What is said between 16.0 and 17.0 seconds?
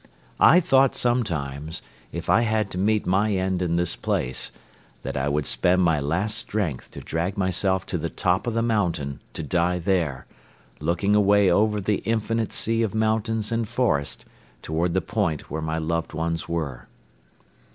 ones were.